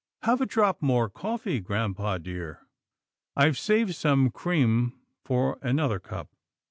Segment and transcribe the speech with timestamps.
[0.23, 2.61] Have a drop more coffee, grampa dear.
[3.35, 4.93] I've saved some cream
[5.23, 6.31] for another cup."